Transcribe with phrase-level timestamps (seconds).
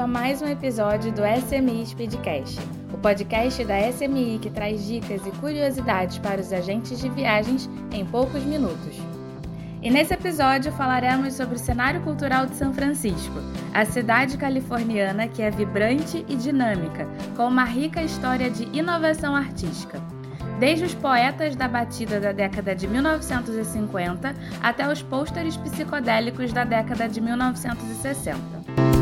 [0.00, 2.60] a mais um episódio do SMI Speedcast,
[2.94, 8.06] o podcast da SMI que traz dicas e curiosidades para os agentes de viagens em
[8.06, 8.96] poucos minutos.
[9.82, 13.34] E nesse episódio falaremos sobre o cenário cultural de São Francisco,
[13.74, 20.00] a cidade californiana que é vibrante e dinâmica, com uma rica história de inovação artística
[20.60, 27.08] desde os poetas da batida da década de 1950 até os pôsteres psicodélicos da década
[27.08, 29.01] de 1960.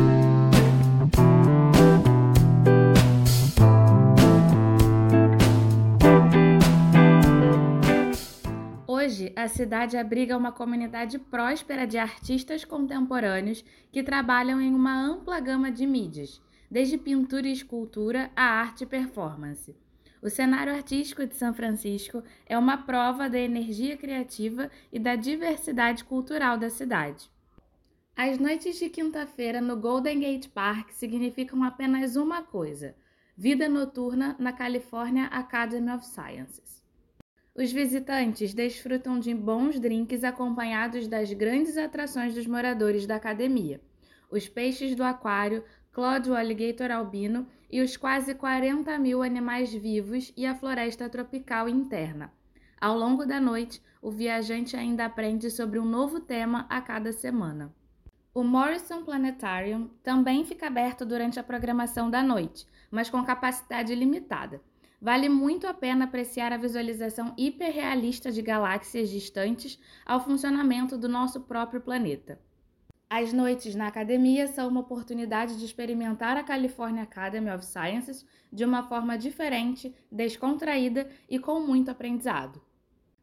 [9.21, 15.39] Hoje, a cidade abriga uma comunidade próspera de artistas contemporâneos que trabalham em uma ampla
[15.39, 19.75] gama de mídias, desde pintura e escultura a arte e performance.
[20.23, 26.03] O cenário artístico de São Francisco é uma prova da energia criativa e da diversidade
[26.03, 27.29] cultural da cidade.
[28.15, 32.95] As noites de quinta-feira no Golden Gate Park significam apenas uma coisa:
[33.37, 36.81] vida noturna na California Academy of Sciences.
[37.53, 43.81] Os visitantes desfrutam de bons drinks acompanhados das grandes atrações dos moradores da academia:
[44.29, 50.31] os peixes do aquário, Claude o alligator albino e os quase 40 mil animais vivos
[50.37, 52.31] e a floresta tropical interna.
[52.79, 57.75] Ao longo da noite, o viajante ainda aprende sobre um novo tema a cada semana.
[58.33, 64.61] O Morrison Planetarium também fica aberto durante a programação da noite, mas com capacidade limitada.
[65.01, 71.41] Vale muito a pena apreciar a visualização hiperrealista de galáxias distantes ao funcionamento do nosso
[71.41, 72.39] próprio planeta.
[73.09, 78.63] As noites na academia são uma oportunidade de experimentar a California Academy of Sciences de
[78.63, 82.61] uma forma diferente, descontraída e com muito aprendizado.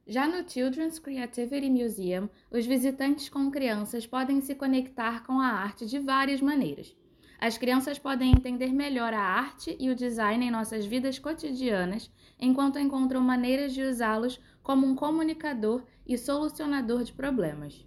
[0.05, 5.87] Já no Children's Creativity Museum, os visitantes com crianças podem se conectar com a arte
[5.87, 6.97] de várias maneiras.
[7.41, 12.81] As crianças podem entender melhor a arte e o design em nossas vidas cotidianas, enquanto
[12.81, 17.87] encontram maneiras de usá-los como um comunicador e solucionador de problemas.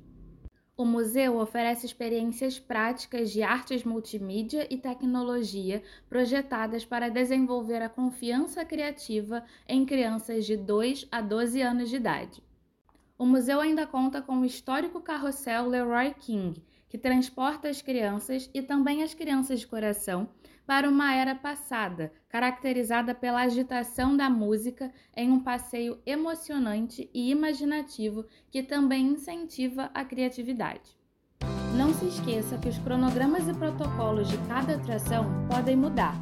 [0.77, 8.63] O museu oferece experiências práticas de artes multimídia e tecnologia projetadas para desenvolver a confiança
[8.63, 12.41] criativa em crianças de 2 a 12 anos de idade.
[13.15, 18.61] O museu ainda conta com o histórico carrossel Leroy King, que transporta as crianças e
[18.61, 20.27] também as crianças de coração
[20.67, 28.25] para uma era passada, caracterizada pela agitação da música em um passeio emocionante e imaginativo
[28.51, 30.97] que também incentiva a criatividade.
[31.77, 36.13] Não se esqueça que os cronogramas e protocolos de cada atração podem mudar.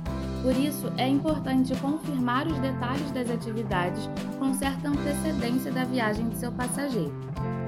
[0.44, 4.08] Por isso, é importante confirmar os detalhes das atividades
[4.38, 7.59] com certa antecedência da viagem de seu passageiro.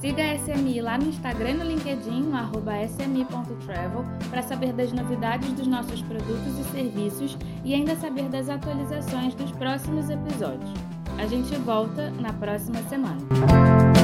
[0.00, 4.90] Siga a SMI lá no Instagram e no LinkedIn, no arroba smi.travel, para saber das
[4.92, 10.70] novidades dos nossos produtos e serviços e ainda saber das atualizações dos próximos episódios.
[11.18, 13.99] A gente volta na próxima semana.